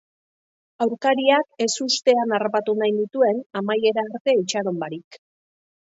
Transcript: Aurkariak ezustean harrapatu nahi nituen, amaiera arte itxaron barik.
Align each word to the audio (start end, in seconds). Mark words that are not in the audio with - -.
Aurkariak 0.85 1.61
ezustean 1.65 2.33
harrapatu 2.37 2.75
nahi 2.79 2.97
nituen, 2.97 3.45
amaiera 3.61 4.07
arte 4.09 4.37
itxaron 4.43 4.85
barik. 4.87 5.21